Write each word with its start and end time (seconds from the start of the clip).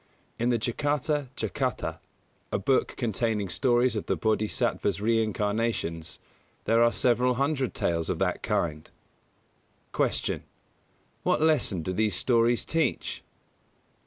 In 0.39 0.49
the 0.49 0.57
Jātakatthakathā, 0.57 1.99
a 2.51 2.57
book 2.57 2.95
containing 2.97 3.49
stories 3.49 3.95
of 3.95 4.07
the 4.07 4.17
Bōdhisattva's 4.17 4.99
reincarnations, 4.99 6.17
there 6.65 6.81
are 6.81 6.91
several 6.91 7.35
hundred 7.35 7.75
tales 7.75 8.09
of 8.09 8.17
that 8.17 8.41
kind. 8.41 8.89
112. 9.95 10.41
Q. 10.41 10.41
_What 11.23 11.41
lesson 11.47 11.83
do 11.83 11.93
these 11.93 12.15
stories 12.15 12.65
teach? 12.65 13.21